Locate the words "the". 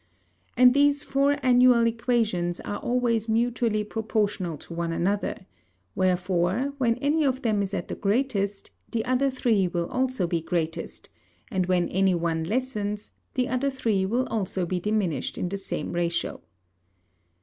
7.87-7.93, 8.89-9.05, 13.35-13.47, 15.49-15.57